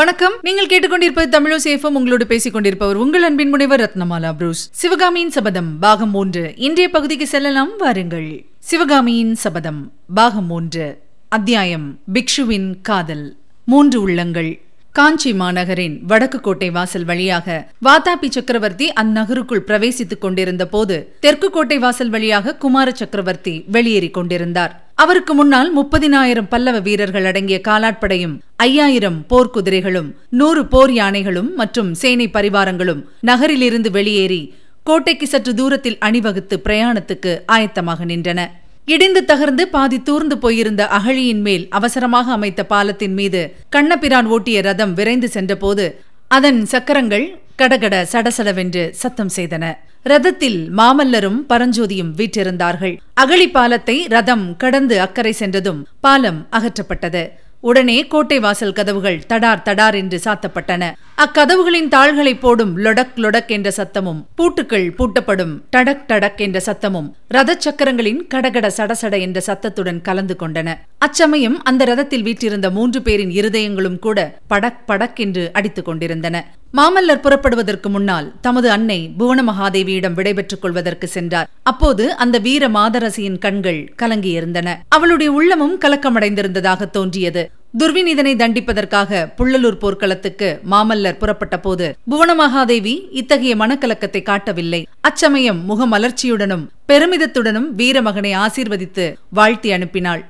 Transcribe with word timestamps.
வணக்கம். 0.00 0.32
நீங்கள் 0.42 0.66
கேட்டுக்கொண்டிருப்பது 0.66 1.34
தமிழசேஃபம் 1.36 1.96
உங்களோடு 1.98 2.26
பேசிக் 2.26 2.52
கொண்டிருப்பவர் 2.52 2.96
உங்கள் 2.96 3.22
அன்பின் 3.22 3.48
முனைவர் 3.48 3.80
ரத்னமாலா 3.80 4.32
புரூஸ். 4.32 4.68
சிவகாமியின் 4.72 5.30
சபதம் 5.30 5.78
பாகம் 5.78 6.10
மூன்று 6.10 6.52
இன்றைய 6.56 6.90
பகுதிக்கு 6.90 7.26
செல்லலாம் 7.26 7.70
வாருங்கள். 7.78 8.44
சிவகாமியின் 8.58 9.34
சபதம் 9.34 9.92
பாகம் 10.14 10.46
மூன்று 10.46 10.98
அத்தியாயம் 11.28 11.98
பிக்ஷுவின் 12.12 12.74
காதல். 12.82 13.36
மூன்று 13.64 14.00
உள்ளங்கள். 14.00 14.60
காஞ்சி 14.92 15.32
மாநகரின் 15.32 16.00
வடக்கு 16.02 16.40
கோட்டை 16.40 16.70
வாசல் 16.70 17.04
வழியாக 17.04 17.68
வாதாபி 17.84 18.28
சக்கரவர்த்தி 18.28 18.92
அந்நகருக்குள் 19.02 19.66
பிரவேசித்துக் 19.66 20.18
கொண்டிருந்த 20.18 20.66
போது 20.66 21.16
தெற்கு 21.20 21.50
கோட்டை 21.50 21.78
வாசல் 21.78 22.10
வழியாக 22.10 22.54
குமார 22.54 22.90
சக்கரவர்த்தி 22.90 23.64
வெளியேறிக் 23.72 24.14
கொண்டிருந்தார். 24.14 24.89
அவருக்கு 25.00 25.34
முன்னால் 25.34 25.76
முப்பதினாயிரம் 25.76 26.48
பல்லவ 26.48 26.80
வீரர்கள் 26.80 27.24
அடங்கிய 27.24 27.60
காலாட்படையும் 27.68 28.34
ஐயாயிரம் 28.56 29.26
போர்க்குதிரைகளும் 29.30 30.08
நூறு 30.30 30.66
போர் 30.66 30.92
யானைகளும் 30.92 31.50
மற்றும் 31.54 31.94
சேனை 31.94 32.28
பரிவாரங்களும் 32.28 33.04
நகரிலிருந்து 33.20 33.90
வெளியேறி 33.90 34.54
கோட்டைக்கு 34.82 35.26
சற்று 35.26 35.54
தூரத்தில் 35.54 35.98
அணிவகுத்து 35.98 36.62
பிரயாணத்துக்கு 36.64 37.42
ஆயத்தமாக 37.46 38.04
நின்றன. 38.04 38.40
இடிந்து 38.84 39.24
தகர்ந்து 39.24 39.62
பாதி 39.66 40.02
தூர்ந்து 40.02 40.38
போயிருந்த 40.38 40.86
அகழியின் 40.88 41.40
மேல் 41.40 41.66
அவசரமாக 41.68 42.32
அமைத்த 42.32 42.64
பாலத்தின் 42.64 43.14
மீது 43.14 43.40
கண்ணபிரான் 43.68 44.26
ஓட்டிய 44.26 44.60
ரதம் 44.60 44.94
விரைந்து 44.94 45.28
சென்றபோது 45.28 45.84
அதன் 46.28 46.66
சக்கரங்கள் 46.66 47.26
கடகட 47.60 47.96
சடசடவென்று 48.12 48.82
சத்தம் 49.02 49.32
செய்தன. 49.36 49.64
ரதத்தில் 50.04 50.58
மாமல்லரும் 50.78 51.38
பரஞ்சோதியும் 51.48 52.12
வீற்றிருந்தார்கள். 52.18 52.94
அகழி 53.14 53.48
பாலத்தை 53.50 53.96
ரதம் 54.06 54.56
கடந்து 54.56 55.00
அக்கறை 55.00 55.32
சென்றதும் 55.32 55.80
பாலம் 56.00 56.40
அகற்றப்பட்டது. 56.58 57.22
உடனே 57.68 57.96
கோட்டை 58.06 58.38
வாசல் 58.38 58.72
கதவுகள் 58.72 59.18
தடார் 59.28 59.64
தடார் 59.64 59.94
என்று 59.94 60.18
சாத்தப்பட்டன. 60.24 60.84
அக்கதவுகளின் 61.24 61.88
தாள்களை 61.88 62.34
போடும் 62.36 62.72
லொடக் 62.84 63.18
லொடக் 63.24 63.50
என்ற 63.56 63.70
சத்தமும் 63.76 64.20
பூட்டுக்கள் 64.38 64.86
பூட்டப்படும் 64.98 65.52
டடக் 65.76 66.06
டடக் 66.10 66.40
என்ற 66.46 66.60
சத்தமும் 66.66 67.10
ரத 67.28 67.56
சக்கரங்களின் 67.58 68.22
கடகட 68.26 68.68
சடசட 68.76 69.20
என்ற 69.20 69.40
சத்தத்துடன் 69.40 70.00
கலந்து 70.00 70.36
கொண்டன. 70.40 70.70
அச்சமயம் 71.04 71.62
அந்த 71.62 71.82
ரதத்தில் 71.84 72.22
வீற்றிருந்த 72.22 72.70
மூன்று 72.70 73.02
பேரின் 73.02 73.30
இருதயங்களும் 73.30 73.98
கூட 73.98 74.18
படக் 74.48 74.80
படக் 74.88 75.16
என்று 75.16 75.50
அடித்துக் 75.52 75.84
கொண்டிருந்தன. 75.84 76.54
மாமல்லர் 76.76 77.20
புறப்படுவதற்கு 77.20 77.88
முன்னால் 77.88 78.32
தமது 78.40 78.70
அன்னை 78.70 78.98
புவன 79.18 79.42
மகாதேவியிடம் 79.42 80.12
விடைபெற்றுக் 80.12 80.60
கொள்வதற்கு 80.60 81.06
சென்றார். 81.06 81.48
அப்போது 81.62 82.16
அந்த 82.16 82.38
வீர 82.38 82.68
மாதரசியின் 82.68 83.38
கண்கள் 83.38 83.94
கலங்கியிருந்தன. 84.02 84.74
அவளுடைய 84.88 85.32
உள்ளமும் 85.32 85.78
கலக்கமடைந்திருந்ததாக 85.80 86.90
தோன்றியது. 86.90 87.50
துர்விநீதனை 87.78 88.34
தண்டிப்பதற்காக 88.36 89.28
புள்ளலூர் 89.36 89.80
போர்க்களத்துக்கு 89.82 90.60
மாமல்லர் 90.70 91.18
புறப்பட்ட 91.18 91.58
போது 91.58 91.96
புவனமகாதேவி 92.10 92.94
இத்தகைய 93.10 93.56
மனக்கலக்கத்தை 93.56 94.22
காட்டவில்லை. 94.22 94.86
அச்சமயம் 95.00 95.62
முகமலர்ச்சியுடனும் 95.70 96.66
பெருமிதத்துடனும் 96.92 97.70
வீரமகனை 97.76 98.34
ஆசீர்வதித்து 98.44 99.14
வாழ்த்தி 99.30 99.70
அனுப்பினாள். 99.70 100.22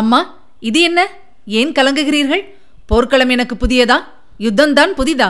அம்மா 0.00 0.20
இது 0.68 0.80
என்ன? 0.80 1.00
ஏன் 1.60 1.72
கலங்குகிறீர்கள்? 1.72 2.42
போர்க்களம் 2.86 3.32
எனக்கு 3.34 3.54
புதியதா? 3.62 3.98
யுத்தம்தான் 4.46 4.92
புதிதா? 5.00 5.28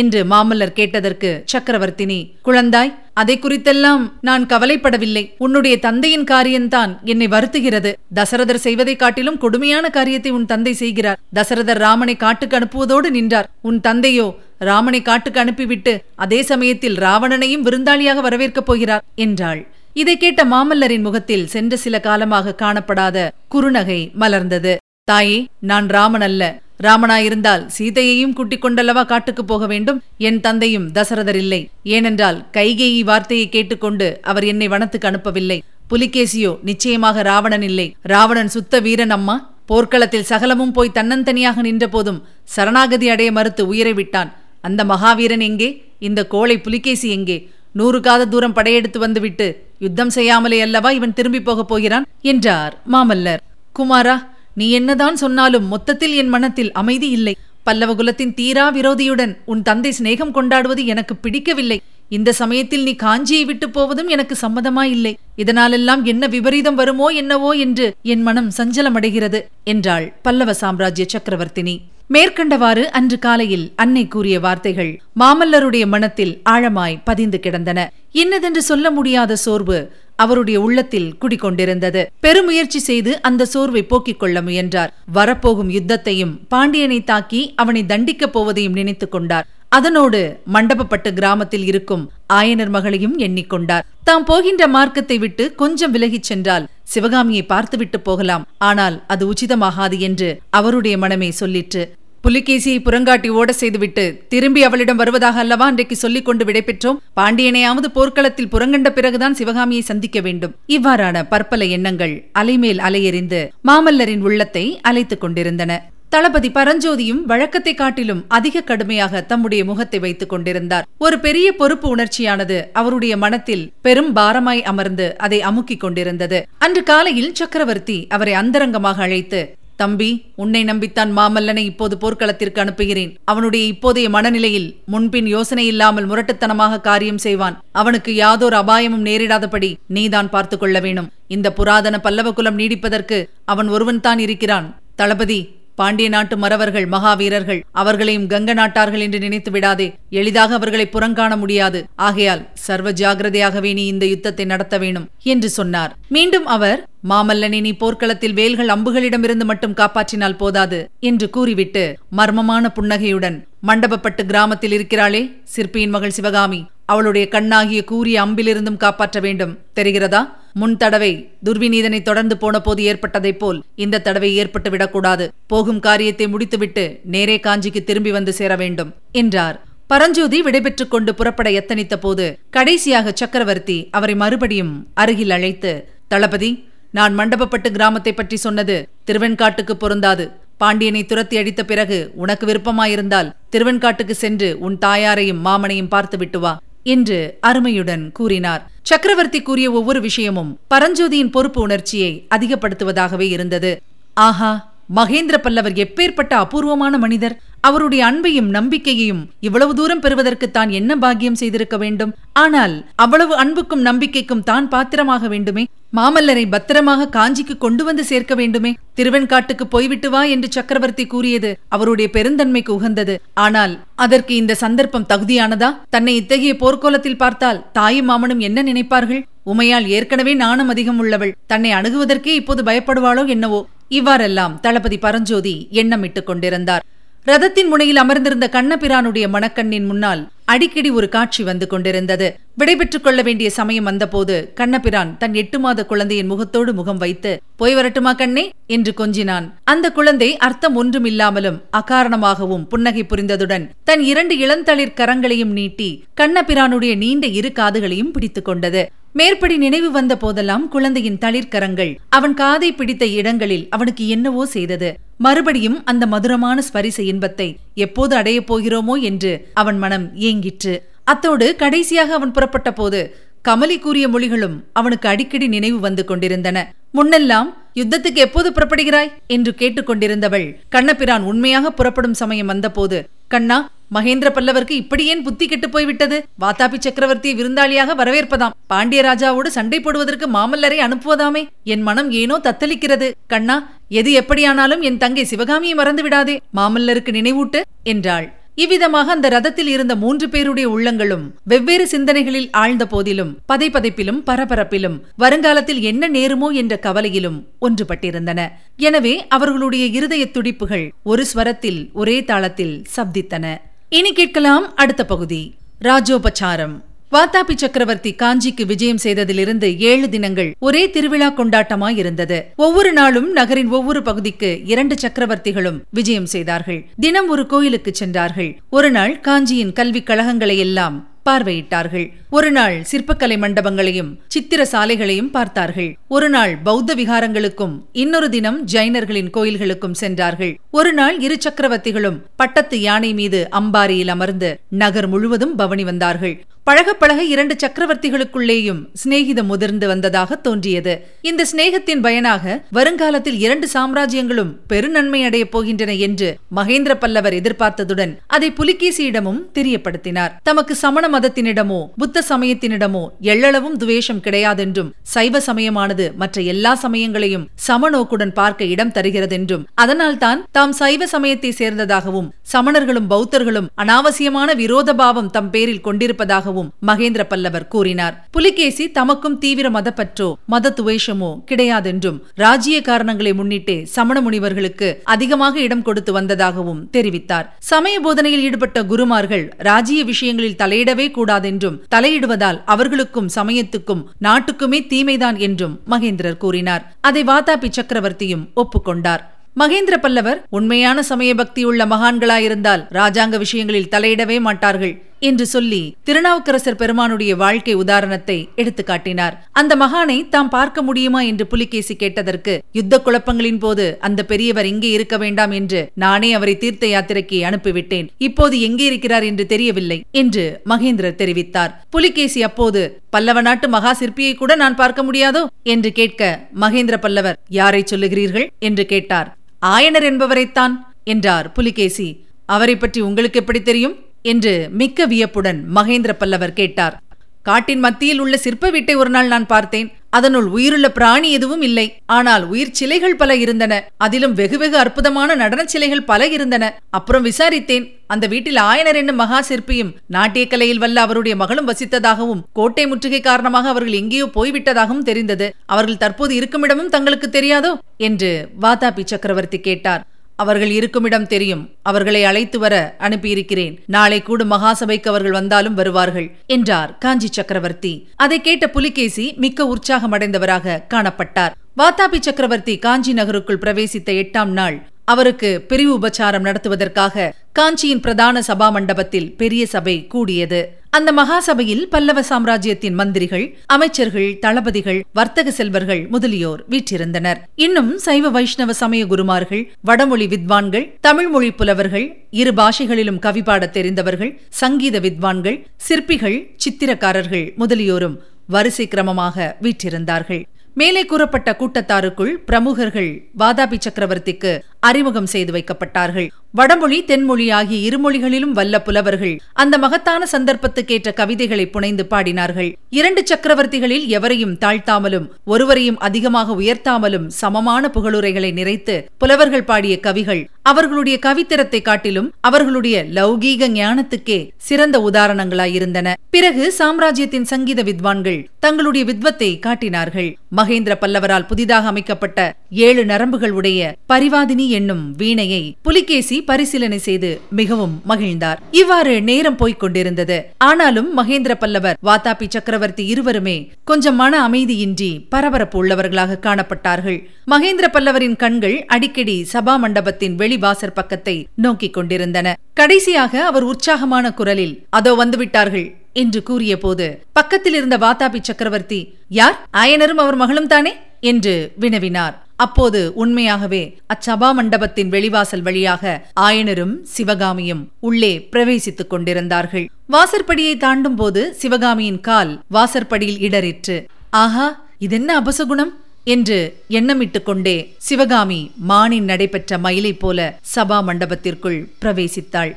என்று 0.00 0.20
மாமல்லர் 0.30 0.76
கேட்டதற்கு 0.78 1.28
சக்கரவர்த்தினி 1.52 2.16
குழந்தாய் 2.46 2.90
அதை 3.20 3.34
குறித்தெல்லாம் 3.38 4.04
நான் 4.20 4.44
கவலைப்படவில்லை. 4.46 5.22
உன்னுடைய 5.38 5.74
தந்தையின் 5.78 6.24
காரியம்தான் 6.24 6.92
என்னை 7.04 7.26
வருத்துகிறது. 7.34 7.90
தசரதர் 8.14 8.64
செய்வதை 8.66 8.94
காட்டிலும் 8.96 9.38
கொடுமையான 9.38 9.90
காரியத்தை 9.90 10.32
உன் 10.38 10.50
தந்தை 10.52 10.72
செய்கிறார். 10.72 11.20
தசரதர் 11.38 11.82
ராமனை 11.86 12.16
காட்டுக்கு 12.16 12.56
அனுப்புவதோடு 12.58 13.10
நின்றார். 13.18 13.48
உன் 13.62 13.80
தந்தையோ 13.80 14.26
ராமனை 14.70 15.02
காட்டுக்கு 15.02 15.40
அனுப்பிவிட்டு 15.40 15.94
அதே 16.24 16.42
சமயத்தில் 16.50 16.98
ராவணனையும் 17.06 17.66
விருந்தாளியாக 17.66 18.20
வரவேற்கப் 18.28 18.68
போகிறார் 18.70 19.06
என்றாள். 19.26 19.62
இதை 19.96 20.16
கேட்ட 20.16 20.44
மாமல்லரின் 20.44 21.00
முகத்தில் 21.00 21.46
சென்ற 21.46 21.76
சில 21.76 22.00
காலமாக 22.00 22.54
காணப்படாத 22.62 23.16
குறுநகை 23.54 23.98
மலர்ந்தது. 24.20 24.72
தாயே 25.04 25.46
நான் 25.60 25.86
ராமன் 25.86 26.20
அல்ல. 26.20 26.42
ராமனாயிருந்தால் 26.82 27.62
சீதையையும் 27.66 28.32
கூட்டிக் 28.32 28.64
கொண்டல்லவா 28.64 29.06
காட்டுக்கு 29.06 29.44
போக 29.44 29.66
வேண்டும்? 29.66 30.02
என் 30.18 30.40
தந்தையும் 30.40 30.92
தசரதர் 30.92 31.34
இல்லை. 31.34 31.60
ஏனென்றால் 31.82 32.46
கைகேயி 32.52 33.00
வார்த்தையை 33.00 33.48
கேட்டுக்கொண்டு 33.48 34.18
அவர் 34.22 34.44
என்னை 34.44 34.68
வனத்துக்கு 34.68 35.10
அனுப்பவில்லை. 35.10 35.58
புலிகேசியோ 35.88 36.58
நிச்சயமாக 36.62 37.22
ராவணன் 37.22 37.62
இல்லை. 37.62 37.88
ராவணன் 38.02 38.48
சுத்த 38.48 38.80
வீரன் 38.80 39.10
அம்மா. 39.10 39.36
போர்க்களத்தில் 39.66 40.30
சகலமும் 40.32 40.72
போய் 40.72 40.96
தன்னந்தனியாக 40.98 41.60
நின்ற 41.60 41.88
போதும் 41.88 42.22
சரணாகதி 42.44 43.08
அடைய 43.08 43.32
மறுத்து 43.32 43.66
உயிரை 43.66 43.92
விட்டான். 43.92 44.32
அந்த 44.60 44.84
மகாவீரன் 44.84 45.40
எங்கே? 45.40 45.68
இந்த 45.98 46.20
கோளை 46.26 46.60
புலிகேசி 46.60 47.08
எங்கே? 47.10 47.36
நூறு 47.78 48.00
காத 48.00 48.26
தூரம் 48.26 48.52
படையெடுத்து 48.52 48.98
வந்துவிட்டு 48.98 49.46
யுத்தம் 49.78 50.10
செய்யாமலே 50.10 50.58
அல்லவா 50.60 50.90
இவன் 50.90 51.12
திரும்பி 51.12 51.40
போகப் 51.42 51.68
போகிறான்? 51.68 52.06
என்றார் 52.22 52.74
மாமல்லர். 52.92 53.40
குமாரா 53.78 54.16
நீ 54.54 54.70
என்னதான் 54.70 55.16
சொன்னாலும் 55.16 55.66
மொத்தத்தில் 55.66 56.14
என் 56.14 56.28
மனத்தில் 56.28 56.72
அமைதி 56.72 57.08
இல்லை. 57.08 57.36
பல்லவகுலத்தின் 57.66 58.34
தீரா 58.34 58.64
விரோதியுடன் 58.72 59.32
உன் 59.44 59.62
தந்தை 59.62 59.92
சிநேகம் 59.98 60.30
கொண்டாடுவது 60.30 60.86
எனக்கு 60.86 61.16
பிடிக்கவில்லை. 61.16 61.78
இந்த 62.08 62.32
சமயத்தில் 62.32 62.82
நீ 62.82 62.92
காஞ்சியை 63.02 63.44
விட்டு 63.44 63.70
போவதும் 63.70 64.08
எனக்கு 64.08 64.36
சம்மதமாயில்லை. 64.40 65.12
இதனாலெல்லாம் 65.36 66.02
என்ன 66.02 66.26
விபரீதம் 66.26 66.74
வருமோ 66.74 67.08
என்னவோ 67.08 67.50
என்று 67.64 67.86
என் 68.02 68.22
மனம் 68.22 68.50
சஞ்சலமடைகிறது 68.56 69.40
என்றாள் 69.64 70.06
பல்லவ 70.22 70.54
சாம்ராஜ்ய 70.54 71.06
சக்கரவர்த்தினி. 71.14 71.76
மேற்கண்டவாறு 72.14 72.82
அன்று 72.82 73.18
காலையில் 73.18 73.72
அன்னை 73.76 74.08
கூறிய 74.08 74.40
வார்த்தைகள் 74.40 75.00
மாமல்லருடைய 75.20 75.86
மனத்தில் 75.86 76.40
ஆழமாய் 76.50 77.00
பதிந்து 77.04 77.40
கிடந்தன. 77.42 77.90
இன்னதென்று 78.12 78.62
சொல்ல 78.62 78.90
முடியாத 78.90 79.36
சோர்வு 79.36 79.92
அவருடைய 80.16 80.60
உள்ளத்தில் 80.60 81.14
குடிக்கொண்டிருந்தது 81.20 82.06
பெருமுயற்சி 82.20 82.78
செய்து 82.78 83.22
அந்த 83.22 83.44
சோர்வை 83.44 83.82
போக்கிக் 83.82 84.20
கொள்ள 84.20 84.42
முயன்றார். 84.42 84.94
வரப்போகும் 85.12 85.70
யுத்தத்தையும் 85.70 86.38
பாண்டியனை 86.48 87.04
தாக்கி 87.04 87.52
அவனை 87.56 87.82
தண்டிக்கப் 87.82 88.36
போவதையும் 88.36 88.78
நினைத்துக் 88.80 89.10
கொண்டார். 89.10 89.46
அதனோடு 89.68 90.38
மண்டபப்பட்டு 90.52 91.12
கிராமத்தில் 91.12 91.64
இருக்கும் 91.64 92.10
ஆயனர் 92.32 92.68
மகளையும் 92.68 93.18
எண்ணிக்கொண்டார் 93.18 93.82
தாம் 94.04 94.24
போகின்ற 94.24 94.68
மார்க்கத்தை 94.68 95.18
விட்டு 95.18 95.54
கொஞ்சம் 95.54 95.90
விலகிச் 95.90 96.28
சென்றால் 96.30 96.66
சிவகாமியை 96.82 97.42
பார்த்துவிட்டு 97.42 98.00
போகலாம். 98.00 98.46
ஆனால் 98.58 99.02
அது 99.06 99.32
உச்சிதமாகாது 99.32 99.98
என்று 99.98 100.40
அவருடைய 100.50 100.98
மனமே 100.98 101.32
சொல்லிற்று. 101.40 101.84
புலிகேசியை 102.24 102.78
புறங்காட்டி 102.84 103.28
ஓட 103.28 103.52
செய்துவிட்டு 103.52 104.04
திரும்பி 104.28 104.62
அவளிடம் 104.64 104.96
வருவதாக 104.96 105.38
அல்லவா 105.38 105.66
அன்றைக்கு 105.66 105.96
சொல்லிக் 105.96 106.24
கொண்டு 106.24 106.44
விடைபெற்றோம். 106.44 107.00
பாண்டியனையாவது 107.20 107.88
போர்க்களத்தில் 107.96 108.52
புறங்கண்ட 108.52 108.90
பிறகுதான் 108.90 109.34
சிவகாமியை 109.34 109.82
சந்திக்க 109.82 110.20
வேண்டும். 110.20 110.54
இவ்வாறான 110.68 111.22
பற்பல 111.28 111.64
எண்ணங்கள் 111.64 112.14
அலைமேல் 112.32 112.80
அலையெறிந்து 112.88 113.40
மாமல்லரின் 113.68 114.20
உள்ளத்தை 114.20 114.80
அலைத்துக் 114.90 115.24
கொண்டிருந்தன. 115.24 115.72
தளபதி 116.08 116.48
பரஞ்சோதியும் 116.48 117.22
வழக்கத்தை 117.24 117.72
காட்டிலும் 117.74 118.24
அதிக 118.28 118.60
கடுமையாக 118.60 119.22
தம்முடைய 119.22 119.64
முகத்தை 119.64 119.98
வைத்துக் 119.98 120.32
கொண்டிருந்தார். 120.32 120.86
ஒரு 120.98 121.16
பெரிய 121.18 121.46
பொறுப்பு 121.52 121.86
உணர்ச்சியானது 121.94 122.58
அவருடைய 122.72 123.16
மனத்தில் 123.16 123.64
பெரும் 123.82 124.16
பாரமாய் 124.16 124.62
அமர்ந்து 124.62 125.08
அதை 125.18 125.40
அமுக்கிக் 125.40 125.82
கொண்டிருந்தது. 125.84 126.40
அன்று 126.58 126.82
காலையில் 126.82 127.34
சக்கரவர்த்தி 127.34 127.98
அவரை 128.08 128.34
அந்தரங்கமாக 128.34 129.02
அழைத்து 129.02 129.42
தம்பி 129.82 130.08
உன்னை 130.42 130.62
நம்பித்தான் 130.64 131.10
மாமல்லனை 131.18 131.62
இப்போது 131.70 131.94
போர்க்களத்திற்கு 132.02 132.60
அனுப்புகிறேன். 132.64 133.12
அவனுடைய 133.24 133.64
இப்போதைய 133.72 134.08
மனநிலையில் 134.16 134.68
முன்பின் 134.92 135.28
யோசனை 135.34 135.66
இல்லாமல் 135.72 136.08
முரட்டுத்தனமாக 136.10 136.80
காரியம் 136.88 137.22
செய்வான். 137.26 137.58
அவனுக்கு 137.82 138.12
யாதோர் 138.14 138.56
அபாயமும் 138.62 139.06
நேரிடாதபடி 139.08 139.70
நீதான் 139.96 140.32
பார்த்து 140.36 140.58
கொள்ள 140.58 140.80
வேணும் 140.86 141.10
இந்த 141.36 141.50
புராதன 141.58 141.98
பல்லவ 142.06 142.32
குலம் 142.32 142.58
நீடிப்பதற்கு 142.58 143.18
அவன் 143.44 143.68
ஒருவன்தான் 143.68 144.22
இருக்கிறான். 144.26 144.68
தளபதி 145.00 145.40
பாண்டிய 145.80 146.08
நாட்டு 146.08 146.36
மறவர்கள் 146.36 146.86
மகாவீரர்கள் 146.86 147.60
அவர்களையும் 147.82 148.28
கங்க 148.32 148.50
நாட்டார்கள் 148.60 149.04
என்று 149.06 149.18
நினைத்து 149.18 149.50
விடாதே. 149.50 149.88
எளிதாக 150.20 150.54
அவர்களை 150.54 150.86
புறங்காண 150.92 151.32
முடியாது. 151.36 151.80
ஆகையால் 152.08 152.42
சர்வ 152.66 152.90
ஜாகிரதையாகவே 153.02 153.72
நீ 153.78 153.86
இந்த 153.86 154.06
யுத்தத்தை 154.06 154.44
நடத்த 154.44 154.78
வேணும் 154.78 155.08
என்று 155.34 155.50
சொன்னார். 155.58 155.94
மீண்டும் 156.08 156.46
அவர் 156.56 156.82
மாமல்லனை 157.08 157.60
நீ 157.60 157.72
போர்க்களத்தில் 157.72 158.36
வேல்கள் 158.40 158.72
அம்புகளிடமிருந்து 158.74 159.44
மட்டும் 159.44 159.78
காப்பாற்றினால் 159.80 160.38
போதாது 160.42 160.78
என்று 161.00 161.26
கூறிவிட்டு 161.30 161.84
மர்மமான 162.18 162.68
புன்னகையுடன் 162.76 163.36
மண்டபப்பட்டு 163.68 164.22
கிராமத்தில் 164.30 164.74
இருக்கிறாளே 164.78 165.22
சிற்பியின் 165.54 165.94
மகள் 165.96 166.16
சிவகாமி 166.18 166.60
அவளுடைய 166.92 167.26
கண்ணாகிய 167.34 167.82
கூறிய 167.84 168.16
அம்பிலிருந்தும் 168.24 168.82
காப்பாற்ற 168.84 169.20
வேண்டும். 169.20 169.52
தெரிகிறதா? 169.76 170.22
முன் 170.60 170.74
தடவை 170.82 171.12
துர்விநீதனை 171.46 172.00
தொடர்ந்து 172.08 172.34
போன 172.42 172.56
போது 172.66 172.80
ஏற்பட்டதைப் 172.90 173.38
போல் 173.38 173.58
இந்த 173.84 174.00
தடவை 174.06 174.30
ஏற்பட்டு 174.40 174.70
விடக்கூடாது. 174.72 175.24
போகும் 175.52 175.80
காரியத்தை 175.86 176.26
முடித்துவிட்டு 176.32 176.84
நேரே 177.14 177.36
காஞ்சிக்கு 177.46 177.80
திரும்பி 177.88 178.10
வந்து 178.16 178.32
சேர 178.38 178.52
வேண்டும் 178.62 178.90
என்றார். 179.22 179.56
பரஞ்சோதி 179.92 180.38
விடைபெற்றுக் 180.44 180.92
கொண்டு 180.92 181.12
புறப்பட 181.14 181.48
எத்தனித்த 181.60 181.94
போது 182.04 182.26
கடைசியாக 182.56 183.12
சக்கரவர்த்தி 183.20 183.78
அவரை 183.96 184.14
மறுபடியும் 184.22 184.72
அருகில் 185.02 185.34
அழைத்து 185.36 185.72
தளபதி 186.12 186.50
நான் 186.98 187.14
மண்டபப்பட்டு 187.18 187.68
கிராமத்தை 187.76 188.12
பற்றி 188.14 188.36
சொன்னது 188.44 188.76
திருவெண்காட்டுக்கு 189.08 189.74
பொருந்தாது. 189.82 190.24
பாண்டியனை 190.62 191.02
துரத்தி 191.10 191.36
அடித்த 191.40 191.62
பிறகு 191.70 191.98
உனக்கு 192.22 192.44
விருப்பமாயிருந்தால் 192.50 193.32
திருவெண்காட்டுக்கு 193.54 194.14
சென்று 194.24 194.48
உன் 194.66 194.76
தாயாரையும் 194.84 195.42
மாமனையும் 195.46 195.90
பார்த்து 195.94 196.16
விட்டு 196.22 196.40
வா. 196.44 196.52
என்று 196.84 197.36
அருமையுடன் 197.40 198.12
கூறினார். 198.12 198.70
சக்கரவர்த்தி 198.82 199.42
கூறிய 199.42 199.70
ஒவ்வொரு 199.70 200.00
விஷயமும் 200.00 200.58
பரஞ்சோதியின் 200.74 201.30
பொறுப்பு 201.30 201.60
உணர்ச்சியை 201.60 202.26
அதிகப்படுத்துவதாகவே 202.30 203.26
இருந்தது. 203.36 203.82
ஆஹா 204.14 204.72
மகேந்திர 204.96 205.38
பல்லவர் 205.38 205.72
எப்பேற்பட்ட 205.72 206.34
அபூர்வமான 206.34 206.98
மனிதர்? 206.98 207.40
அவருடைய 207.68 208.02
அன்பையும் 208.10 208.50
நம்பிக்கையையும் 208.56 209.22
இவ்வளவு 209.46 209.72
தூரம் 209.78 210.02
பெறுவதற்கு 210.04 210.46
தான் 210.50 210.70
என்ன 210.78 210.92
பாக்கியம் 211.04 211.38
செய்திருக்க 211.40 211.76
வேண்டும்? 211.82 212.12
ஆனால் 212.42 212.74
அவ்வளவு 213.04 213.34
அன்புக்கும் 213.42 213.86
நம்பிக்கைக்கும் 213.88 214.46
தான் 214.50 214.66
பாத்திரமாக 214.74 215.28
வேண்டுமே? 215.34 215.64
மாமல்லரை 215.98 216.44
பத்திரமாக 216.54 217.08
காஞ்சிக்கு 217.16 217.54
கொண்டு 217.64 217.82
வந்து 217.88 218.04
சேர்க்க 218.10 218.34
வேண்டுமே? 218.40 218.70
திருவெண்காட்டுக்கு 218.98 219.64
போய்விட்டு 219.74 220.08
வா 220.14 220.22
என்று 220.34 220.48
சக்கரவர்த்தி 220.56 221.04
கூறியது 221.12 221.50
அவருடைய 221.74 222.08
பெருந்தன்மைக்கு 222.16 222.72
உகந்தது. 222.78 223.14
ஆனால் 223.44 223.74
அதற்கு 224.04 224.32
இந்த 224.42 224.56
சந்தர்ப்பம் 224.64 225.08
தகுதியானதா? 225.12 225.70
தன்னை 225.94 226.14
இத்தகைய 226.20 226.54
போர்க்கோலத்தில் 226.62 227.20
பார்த்தால் 227.22 227.62
தாயும் 227.78 228.10
மாமனும் 228.10 228.44
என்ன 228.48 228.62
நினைப்பார்கள்? 228.70 229.22
உமையால் 229.52 229.86
ஏற்கனவே 229.96 230.34
நாணம் 230.42 230.72
அதிகம் 230.74 231.00
உள்ளவள் 231.02 231.36
தன்னை 231.52 231.70
அணுகுவதற்கே 231.78 232.34
இப்போது 232.40 232.62
பயப்படுவாளோ 232.62 233.24
என்னவோ? 233.34 233.60
இவ்வாறெல்லாம் 233.98 234.56
தளபதி 234.64 234.98
பரஞ்சோதி 234.98 235.54
எண்ணமிட்டுக் 235.80 236.28
கொண்டிருந்தார். 236.28 236.84
ரதத்தின் 237.24 237.68
முனையில் 237.68 237.96
அமர்ந்திருந்த 237.96 238.48
கண்ணபிரானுடைய 238.52 239.28
மணக்கண்ணின் 239.28 239.86
முன்னால் 239.86 240.28
அடிக்கடி 240.44 240.90
ஒரு 240.90 241.08
காட்சி 241.08 241.42
வந்து 241.42 241.66
கொண்டிருந்தது. 241.66 242.36
விடைபெற்றுக் 242.54 243.04
கொள்ள 243.04 243.22
வேண்டிய 243.22 243.50
சமயம் 243.50 243.84
வந்தபோது 243.84 244.50
கண்ணபிரான் 244.54 245.16
தன் 245.18 245.34
எட்டு 245.34 245.58
மாத 245.58 245.86
குழந்தையின் 245.86 246.26
முகத்தோடு 246.26 246.74
முகம் 246.74 246.96
வைத்து 246.96 247.42
போய் 247.56 247.74
வரட்டுமா 247.74 248.12
கண்ணே? 248.12 248.50
என்று 248.66 248.92
கொஞ்சினான். 248.96 249.52
அந்த 249.64 249.92
குழந்தை 249.92 250.36
அர்த்தம் 250.36 250.76
ஒன்றுமில்லாமலும் 250.76 251.62
அகாரணமாகவும் 251.70 252.68
புன்னகை 252.68 253.04
புரிந்ததுடன் 253.04 253.68
தன் 253.84 254.00
இரண்டு 254.00 254.34
இளந்தளிர் 254.38 254.96
கரங்களையும் 254.96 255.52
நீட்டி 255.52 256.04
கண்ணபிரானுடைய 256.20 256.96
நீண்ட 256.96 257.26
இரு 257.26 257.52
காதுகளையும் 257.54 258.12
பிடித்துக் 258.12 258.44
கொண்டது. 258.44 258.90
மேற்படி 259.12 259.56
நினைவு 259.56 259.90
வந்த 259.90 260.16
போதெல்லாம் 260.16 260.68
குழந்தையின் 260.68 261.18
தளிர்கரங்கள் 261.20 261.96
அவன் 262.08 262.34
காதை 262.34 262.72
பிடித்த 262.72 263.06
இடங்களில் 263.06 263.66
அவனுக்கு 263.70 264.08
என்னவோ 264.08 264.46
செய்தது. 264.46 264.98
மறுபடியும் 265.18 265.84
அந்த 265.84 266.06
மதுரமான 266.06 266.62
ஸ்பரிச 266.72 267.00
இன்பத்தை 267.00 267.48
எப்போது 267.74 268.16
அடையப் 268.16 268.48
போகிறோமோ 268.52 269.00
என்று 269.00 269.48
அவன் 269.54 269.78
மனம் 269.78 270.06
ஏங்கிற்று. 270.16 270.74
அத்தோடு 271.04 271.56
கடைசியாக 271.56 272.14
அவன் 272.14 272.30
புறப்பட்ட 272.30 272.72
போது 272.72 273.00
கமலி 273.48 273.78
கூறிய 273.78 274.08
மொழிகளும் 274.08 274.64
அவனுக்கு 274.72 275.08
அடிக்கடி 275.08 275.48
நினைவு 275.48 275.80
வந்து 275.80 276.04
கொண்டிருந்தன. 276.04 276.74
முன்னெல்லாம் 276.94 277.48
யுத்தத்துக்கு 277.74 278.20
எப்போது 278.26 278.50
புறப்படுகிறாய்? 278.50 279.10
என்று 279.26 279.54
கேட்டுக்கொண்டிருந்தவள் 279.58 280.56
கண்ணபிரான் 280.68 281.22
உண்மையாக 281.22 281.70
புறப்படும் 281.70 282.14
சமயம் 282.14 282.46
வந்தபோது 282.46 282.98
கண்ணா 283.34 283.56
மகேந்திர 283.94 284.28
பல்லவருக்கு 284.36 284.74
இப்படி 284.82 285.02
ஏன் 285.12 285.22
புத்தி 285.26 285.44
கெட்டு 285.46 285.66
போய்விட்டது? 285.74 286.16
வாத்தாபி 286.42 286.78
சக்கரவர்த்தியை 286.84 287.34
விருந்தாளியாக 287.40 287.94
வரவேற்பதாம். 288.00 288.54
பாண்டிய 288.66 289.00
ராஜாவோடு 289.08 289.50
சண்டை 289.56 289.78
போடுவதற்கு 289.80 290.26
மாமல்லரை 290.36 290.78
அனுப்புவதாமே. 290.86 291.42
என் 291.74 291.84
மனம் 291.88 292.10
ஏனோ 292.20 292.38
தத்தளிக்கிறது. 292.46 293.08
கண்ணா 293.32 293.56
எது 294.00 294.12
எப்படியானாலும் 294.20 294.82
என் 294.88 295.00
தங்கை 295.04 295.24
சிவகாமியை 295.32 295.76
மறந்து 295.80 296.02
விடாதே 296.02 296.36
மாமல்லருக்கு 296.60 297.12
நினைவூட்டு 297.18 297.62
என்றாள். 297.92 298.26
இவ்விதமாக 298.56 299.12
அந்த 299.12 299.28
ரதத்தில் 299.28 299.66
இருந்த 299.66 299.96
மூன்று 299.96 300.28
பேருடைய 300.28 300.68
உள்ளங்களும் 300.68 301.34
வெவ்வேறு 301.44 301.86
சிந்தனைகளில் 301.88 302.48
ஆழ்ந்த 302.52 302.86
போதிலும் 302.86 303.32
பதைப்பதைப்பிலும் 303.52 304.20
பரபரப்பிலும் 304.26 304.96
வருங்காலத்தில் 305.16 305.80
என்ன 305.80 306.08
நேருமோ 306.08 306.52
என்ற 306.52 306.78
கவலையிலும் 306.78 307.38
ஒன்றுபட்டிருந்தன. 307.60 308.48
எனவே 308.76 309.26
அவர்களுடைய 309.28 309.86
இருதய 309.86 310.30
துடிப்புகள் 310.30 310.92
ஒரு 311.02 311.24
ஸ்வரத்தில் 311.34 311.92
ஒரே 311.92 312.20
தாளத்தில் 312.20 312.84
சப்தித்தன. 312.96 313.56
இனி 313.88 314.12
கேட்கலாம் 314.12 314.74
அடுத்த 314.74 315.04
பகுதி. 315.04 315.54
ராஜோபச்சாரம். 315.80 316.76
வாத்தாபி 317.12 317.54
சக்கரவர்த்தி 317.54 318.14
காஞ்சிக்கு 318.14 318.66
விஜயம் 318.66 318.98
செய்ததிலிருந்து 319.02 319.76
ஏழு 319.78 320.08
தினங்கள் 320.08 320.54
ஒரே 320.58 320.90
திருவிழா 320.90 321.32
கொண்டாட்டமாயிருந்தது. 321.36 322.42
ஒவ்வொரு 322.56 322.92
நாளும் 322.92 323.32
நகரின் 323.32 323.68
ஒவ்வொரு 323.68 324.02
பகுதிக்கு 324.02 324.60
இரண்டு 324.64 324.94
சக்கரவர்த்திகளும் 324.94 325.80
விஜயம் 325.90 326.26
செய்தார்கள். 326.26 326.86
தினம் 327.00 327.28
ஒரு 327.28 327.46
கோயிலுக்கு 327.46 327.94
சென்றார்கள். 327.94 328.58
ஒரு 328.70 328.90
நாள் 328.90 329.20
காஞ்சியின் 329.20 329.72
கல்விக் 329.72 330.06
கழகங்களை 330.06 330.58
எல்லாம் 330.58 331.08
பார்வையிட்டார்கள். 331.24 332.12
ஒரு 332.30 332.50
நாள் 332.50 332.86
சிற்பக்கலை 332.92 333.38
மண்டபங்களையும் 333.38 334.18
சித்திர 334.26 334.68
சாலைகளையும் 334.72 335.30
பார்த்தார்கள். 335.30 335.96
ஒரு 336.08 336.28
நாள் 336.28 336.58
பௌத்த 336.58 336.94
விகாரங்களுக்கும் 336.94 337.80
இன்னொரு 337.92 338.28
தினம் 338.30 338.66
ஜைனர்களின் 338.72 339.30
கோயில்களுக்கும் 339.30 339.92
சென்றார்கள். 339.92 340.58
ஒரு 340.70 340.92
நாள் 340.92 341.20
இரு 341.20 341.38
சக்கரவர்த்திகளும் 341.38 342.18
பட்டத்து 342.36 342.80
யானை 342.80 343.14
மீது 343.14 343.48
அம்பாரியில் 343.52 344.08
அமர்ந்து 344.08 344.58
நகர் 344.68 345.06
முழுவதும் 345.06 345.54
பவனி 345.54 345.84
வந்தார்கள். 345.84 346.44
பழக 346.66 346.90
பழக 346.92 347.22
இரண்டு 347.24 347.54
சக்கரவர்த்திகளுக்குள்ளேயும் 347.62 348.78
சிநேகிதம் 349.00 349.48
முதிர்ந்து 349.50 349.86
வந்ததாக 349.90 350.36
தோன்றியது. 350.36 350.92
இந்த 351.28 351.42
சிநேகத்தின் 351.50 352.02
பயனாக 352.06 352.54
வருங்காலத்தில் 352.76 353.36
இரண்டு 353.38 353.66
சாம்ராஜ்யங்களும் 353.72 354.52
பெருநன்மை 354.66 355.20
அடையப் 355.24 355.50
போகின்றன 355.54 355.94
என்று 356.06 356.28
மகேந்திர 356.58 356.94
பல்லவர் 357.02 357.36
எதிர்பார்த்ததுடன் 357.40 358.12
அதை 358.26 358.48
புலிகேசியிடமும் 358.60 359.42
தெரியப்படுத்தினார். 359.58 360.32
தமக்கு 360.42 360.76
சமண 360.84 361.10
மதத்தினிடமோ 361.14 361.80
புத்த 361.96 362.22
சமயத்தினிடமோ 362.28 363.04
எள்ளளவும் 363.32 363.76
துவேஷம் 363.76 364.22
கிடையாதென்றும் 364.28 364.90
சைவ 365.14 365.40
சமயமானது 365.40 366.06
மற்ற 366.22 366.40
எல்லா 366.54 366.74
சமயங்களையும் 366.84 367.46
சமநோக்குடன் 367.68 368.34
பார்க்க 368.40 368.72
இடம் 368.76 368.94
தருகிறதென்றும் 368.98 369.66
அதனால்தான் 369.74 370.42
தாம் 370.52 370.74
சைவ 370.80 371.10
சமயத்தை 371.14 371.52
சேர்ந்ததாகவும் 371.60 372.32
சமணர்களும் 372.54 373.12
பௌத்தர்களும் 373.12 373.70
அனாவசியமான 373.84 374.50
விரோத 374.54 374.90
பாவம் 374.94 375.30
தம் 375.30 375.52
பேரில் 375.54 375.86
கொண்டிருப்பதாகவும் 375.86 376.52
மகேந்திர 376.62 377.22
பல்லவர் 377.24 377.68
கூறினார். 377.68 378.28
புலிகேசி 378.30 378.84
தமக்கும் 378.88 379.38
தீவிர 379.38 379.70
மதப்பற்றோ 379.70 380.32
மத 380.46 380.72
துவேஷமோ 380.76 381.30
கிடையாதென்றும் 381.50 382.18
ராஜ்ய 382.34 382.82
காரணங்களை 382.82 383.32
முன்னிட்டு 383.32 383.86
சமண 383.86 384.20
முனிவர்களுக்கு 384.20 385.00
அதிகமாக 385.04 385.60
இடம் 385.60 385.82
கொடுத்து 385.82 386.12
வந்ததாகவும் 386.12 386.90
தெரிவித்தார். 386.92 387.46
சமய 387.58 388.00
போதனையில் 388.00 388.40
ஈடுபட்ட 388.40 388.84
குருமார்கள் 388.84 389.54
ராஜ்ய 389.58 390.04
விஷயங்களில் 390.04 390.60
தலையிடவே 390.62 391.10
கூடாதென்றும் 391.10 391.80
தலையிடுவதால் 391.94 392.62
அவர்களுக்கும் 392.64 393.32
சமயத்துக்கும் 393.36 394.04
நாட்டுக்குமே 394.20 394.80
தீமைதான் 394.86 395.38
என்றும் 395.38 395.80
மகேந்திரர் 395.90 396.36
கூறினார். 396.36 396.94
அதை 397.00 397.24
வாதாபி 397.24 397.68
சக்கரவர்த்தியும் 397.76 398.44
ஒப்புக்கொண்டார். 398.56 399.22
மகேந்திர 399.60 399.96
பல்லவர் 399.96 400.44
உண்மையான 400.50 401.02
சமய 401.02 401.34
பக்தியுள்ள 401.34 401.82
மகான்களாயிருந்தால் 401.86 402.82
ராஜாங்க 402.90 403.38
விஷயங்களில் 403.38 403.90
தலையிடவே 403.90 404.40
மாட்டார்கள். 404.40 405.02
என்று 405.28 405.44
சொல்லி 405.52 405.80
திருநாவுக்கரசர் 406.08 406.78
பெருமானுடைய 406.80 407.32
வாழ்க்கை 407.42 407.74
உதாரணத்தை 407.82 408.36
எடுத்து 408.62 408.82
காட்டினார். 408.84 409.34
அந்த 409.60 409.72
மகானை 409.82 410.16
தாம் 410.34 410.50
பார்க்க 410.54 410.82
முடியுமா 410.88 411.20
என்று 411.30 411.46
புலிகேசி 411.52 411.94
கேட்டதற்கு 412.02 412.54
யுத்த 412.78 412.94
குழப்பங்களின் 413.06 413.60
போது 413.64 413.86
அந்த 414.08 414.20
பெரியவர் 414.32 414.70
இங்கே 414.72 414.90
இருக்க 414.90 415.16
வேண்டாம் 415.24 415.52
என்று 415.60 415.82
நானே 416.04 416.30
அவரை 416.38 416.54
தீர்த்த 416.56 416.86
யாத்திரைக்கு 416.86 417.40
அனுப்பிவிட்டேன். 417.50 418.08
இப்போது 418.28 418.54
எங்கே 418.60 418.84
இருக்கிறார் 418.84 419.26
என்று 419.30 419.46
தெரியவில்லை 419.46 419.98
என்று 420.22 420.44
மகேந்திரர் 420.72 421.20
தெரிவித்தார். 421.22 421.72
புலிகேசி 421.96 422.42
அப்போது 422.42 422.82
பல்லவ 423.16 423.40
நாட்டு 423.48 423.68
மகா 423.68 423.94
சிற்பியை 424.00 424.34
கூட 424.34 424.52
நான் 424.62 424.80
பார்க்க 424.82 425.02
முடியாதோ? 425.02 425.42
என்று 425.74 425.92
கேட்க 425.92 426.22
மகேந்திர 426.64 426.96
பல்லவர் 427.04 427.38
யாரை 427.60 427.82
சொல்லுகிறீர்கள்? 427.92 428.46
என்று 428.68 428.86
கேட்டார். 428.92 429.28
ஆயனர் 429.74 430.06
என்பவரைத்தான் 430.10 430.74
என்றார் 431.12 431.46
புலிகேசி. 431.52 432.08
அவரை 432.54 432.74
பற்றி 432.76 433.00
உங்களுக்கு 433.08 433.40
எப்படி 433.40 433.60
தெரியும்? 433.62 433.94
என்று 434.24 434.68
மிக்க 434.70 435.06
வியப்புடன் 435.06 435.64
மகேந்திர 435.74 436.12
பல்லவர் 436.12 436.52
கேட்டார். 436.52 436.94
காட்டின் 437.42 437.78
மத்தியில் 437.78 438.18
உள்ள 438.18 438.36
சிற்ப 438.36 438.70
வீட்டை 438.70 438.94
ஒரு 438.94 439.10
நாள் 439.10 439.26
நான் 439.26 439.46
பார்த்தேன். 439.46 439.92
அதனுள் 440.10 440.46
உயிருள்ள 440.46 440.90
பிராணி 440.90 441.30
எதுவும் 441.30 441.62
இல்லை. 441.62 441.84
ஆனால் 442.06 442.44
உயிர் 442.48 442.72
சிலைகள் 442.72 443.16
பல 443.16 443.36
இருந்தன. 443.36 443.88
அதிலும் 443.96 444.32
வெகு 444.32 444.58
வெகு 444.58 444.76
அற்புதமான 444.76 445.34
நடனச் 445.34 445.68
சிலைகள் 445.68 446.02
பல 446.02 446.26
இருந்தன. 446.26 446.78
அப்புறம் 446.90 447.24
விசாரித்தேன். 447.24 447.84
அந்த 448.06 448.26
வீட்டில் 448.26 448.56
ஆயனர் 448.56 448.94
என்னும் 448.94 449.16
மகா 449.16 449.40
சிற்பியும் 449.48 449.92
நாட்டிய 450.06 450.46
கலையில் 450.46 450.78
வல்ல 450.78 451.00
அவருடைய 451.00 451.36
மகளும் 451.36 451.68
வசித்ததாகவும் 451.68 452.42
கோட்டை 452.52 452.86
முற்றுகை 452.86 453.20
காரணமாக 453.20 453.68
அவர்கள் 453.68 453.92
எங்கேயோ 453.92 454.26
போய்விட்டதாகவும் 454.34 455.06
தெரிந்தது. 455.10 455.54
அவர்கள் 455.66 455.96
தற்போது 455.96 456.34
இருக்குமிடமும் 456.34 456.88
தங்களுக்கு 456.88 457.30
தெரியாதோ? 457.32 457.72
என்று 457.96 458.48
வாதாபி 458.62 459.04
சக்கரவர்த்தி 459.04 459.60
கேட்டார். 459.60 460.04
அவர்கள் 460.36 460.70
இருக்குமிடம் 460.70 461.26
தெரியும். 461.26 461.70
அவர்களை 461.82 462.24
அழைத்து 462.24 462.58
வர 462.58 462.96
அனுப்பியிருக்கிறேன். 462.98 463.78
நாளை 463.86 464.22
கூட 464.22 464.44
மகாசபைக்கு 464.44 465.08
அவர்கள் 465.08 465.32
வந்தாலும் 465.32 465.74
வருவார்கள் 465.74 466.34
என்றார் 466.46 466.98
காஞ்சி 466.98 467.28
சக்கரவர்த்தி. 467.30 468.08
அதை 468.16 468.40
கேட்ட 468.40 468.70
புலிகேசி 468.70 469.34
மிக்க 469.36 469.74
உற்சாகமடைந்தவராக 469.74 470.82
காணப்பட்டார். 470.94 471.54
வாத்தாபி 471.78 472.20
சக்கரவர்த்தி 472.20 472.78
காஞ்சி 472.78 473.12
நகருக்குள் 473.12 473.58
பிரவேசித்த 473.58 474.10
எட்டாம் 474.22 474.52
நாள் 474.60 474.86
அவருக்கு 475.04 475.60
பிரிவு 475.60 475.98
உபச்சாரம் 475.98 476.44
நடத்துவதற்காக 476.44 477.32
காஞ்சியின் 477.52 478.00
பிரதான 478.00 478.40
சபா 478.40 478.70
மண்டபத்தில் 478.70 479.36
பெரிய 479.36 479.66
சபை 479.66 480.06
கூடியது. 480.06 480.82
அந்த 480.96 481.10
மகாசபையில் 481.12 481.88
பல்லவ 481.92 482.18
சாம்ராஜ்யத்தின் 482.22 482.96
மந்திரிகள் 482.98 483.46
அமைச்சர்கள் 483.66 484.28
தளபதிகள் 484.40 485.00
வர்த்தக 485.12 485.50
செல்வர்கள் 485.50 486.02
முதலியோர் 486.08 486.60
வீற்றிருந்தனர். 486.72 487.38
இன்னும் 487.64 487.90
சைவ 487.98 488.30
வைஷ்ணவ 488.36 488.72
சமய 488.72 489.06
குருமார்கள் 489.06 489.64
வடமொழி 489.80 490.26
வித்வான்கள் 490.26 490.86
தமிழ் 491.00 491.28
மொழி 491.28 491.50
புலவர்கள் 491.50 492.06
இரு 492.42 492.52
பாஷைகளிலும் 492.52 493.20
கவிபாட 493.26 493.70
தெரிந்தவர்கள் 493.70 494.32
சங்கீத 494.62 495.00
வித்வான்கள் 495.00 495.58
சிற்பிகள் 495.88 496.38
சித்திரக்காரர்கள் 496.64 497.46
முதலியோரும் 497.58 498.16
வரிசை 498.46 498.88
கிரமமாக 498.88 499.52
வீற்றிருந்தார்கள். 499.66 500.42
மேலே 500.80 501.02
கூறப்பட்ட 501.06 501.50
கூட்டத்தாருக்குள் 501.58 502.32
பிரமுகர்கள் 502.48 503.10
வாதாபி 503.38 503.78
சக்கரவர்த்திக்கு 503.84 504.52
அறிமுகம் 504.80 505.26
செய்து 505.26 505.52
வைக்கப்பட்டார்கள். 505.56 506.26
வடமொழி 506.58 506.98
தென்மொழி 507.06 507.52
ஆகிய 507.52 507.78
இருமொழிகளிலும் 507.88 508.52
வல்ல 508.58 508.82
புலவர்கள். 508.82 509.36
அந்த 509.52 509.78
மகத்தான 509.78 510.26
சந்தர்ப்பத்துக்கேற்ற 510.32 511.12
கவிதைகளை 511.12 511.66
புனைந்து 511.66 512.06
பாடினார்கள். 512.10 512.70
இரண்டு 512.90 513.22
சக்கரவர்த்திகளில் 513.30 514.06
எவரையும் 514.06 514.54
தாழ்த்தாமலும் 514.58 515.26
ஒருவரையும் 515.44 515.98
அதிகமாக 515.98 516.54
உயர்த்தாமலும் 516.60 517.26
சமமான 517.26 517.90
புகழுரைகளை 517.94 518.50
நிறைத்து 518.52 519.04
புலவர்கள் 519.18 519.64
பாடிய 519.64 520.00
கவிகள் 520.00 520.42
அவர்களுடைய 520.62 521.18
கவித்திரத்தை 521.24 521.82
காட்டிலும் 521.82 522.32
அவர்களுடைய 522.40 523.04
லௌகீக 523.16 523.68
ஞானத்துக்கே 523.78 524.38
சிறந்த 524.56 525.10
உதாரணங்களாயிருந்தன. 525.10 526.12
பிறகு 526.30 526.72
சாம்ராஜ்யத்தின் 526.72 527.44
சங்கீத 527.44 527.80
வித்வான்கள் 527.82 528.38
தங்களுடைய 528.58 529.04
வித்வத்தை 529.10 529.58
காட்டினார்கள். 529.58 530.30
மகேந்திர 530.56 530.94
பல்லவரால் 531.02 531.46
புதிதாக 531.46 531.86
அமைக்கப்பட்ட 531.86 532.38
ஏழு 532.70 533.04
நரம்புகள் 533.04 533.50
உடைய 533.50 533.94
பரிவாதினி 534.12 534.68
என்னும் 534.68 535.04
வீணையை 535.18 535.62
புலிகேசி 535.82 536.42
பரிசீலனை 536.44 536.98
செய்து 536.98 537.40
மிகவும் 537.50 538.02
மகிழ்ந்தார். 538.08 538.56
இவ்வாறு 538.70 539.22
நேரம் 539.22 539.56
போய்க் 539.56 539.80
கொண்டிருந்தது. 539.80 540.50
ஆனாலும் 540.58 541.18
மகேந்திர 541.18 541.54
பல்லவர் 541.54 541.98
வாத்தாபி 542.02 542.48
சக்கரவர்த்தி 542.48 543.06
இருவருமே 543.06 543.70
கொஞ்சம் 543.84 544.14
மன 544.14 544.48
அமைதியின்றி 544.48 545.26
பரபரப்பு 545.28 545.84
உள்ளவர்களாக 545.84 546.38
காணப்பட்டார்கள். 546.40 547.18
மகேந்திர 547.50 547.88
பல்லவரின் 547.92 548.36
கண்கள் 548.36 548.84
அடிக்கடி 548.86 549.46
சபா 549.52 549.78
மண்டபத்தின் 549.78 550.36
வெளிவாசற் 550.36 550.94
பக்கத்தை 550.94 551.48
நோக்கிக் 551.54 551.92
கொண்டிருந்தன. 551.92 552.54
கடைசியாக 552.74 553.44
அவர் 553.44 553.62
உற்சாகமான 553.62 554.32
குரலில் 554.32 554.86
அதோ 554.90 555.14
வந்துவிட்டார்கள் 555.14 555.94
என்று 556.12 556.42
கூறியபோது 556.42 557.22
பக்கத்தில் 557.32 557.74
இருந்த 557.74 557.98
வாத்தாபி 557.98 558.40
சக்கரவர்த்தி 558.40 559.14
யார்? 559.28 559.66
ஆயனரும் 559.72 560.22
அவர் 560.24 560.34
மகளும் 560.34 560.66
தானே? 560.66 560.96
என்று 561.20 561.72
வினவினார். 561.80 562.42
அப்போது 562.56 563.14
உண்மையாகவே 563.14 563.98
அச்சபா 564.14 564.52
மண்டபத்தின் 564.52 565.10
வெளிவாசல் 565.10 565.62
வழியாக 565.62 566.26
ஆயனரும் 566.40 567.02
சிவகாமியும் 567.02 567.90
உள்ளே 567.98 568.48
பிரவேசித்துக் 568.52 569.06
கொண்டிருந்தார்கள். 569.06 569.88
வாசற்படியை 570.06 570.76
தாண்டும் 570.76 571.16
போது 571.16 571.54
சிவகாமியின் 571.54 572.20
கால் 572.20 572.62
வாசற்படியில் 572.68 573.50
இடறிற்று. 573.50 574.06
ஆஹா 574.30 574.84
இதென்ன 574.98 575.40
அபசகுணம்? 575.40 575.92
என்று 576.26 576.82
எண்ணமிட்டுக் 576.90 577.42
கொண்டே 577.42 577.94
சிவகாமி 577.98 578.70
மானின் 578.76 579.24
நடைபெற்ற 579.24 579.78
மயிலைப் 579.78 580.20
போல 580.20 580.58
சபா 580.74 581.02
மண்டபத்திற்குள் 581.02 581.88
பிரவேசித்தாள். 582.02 582.76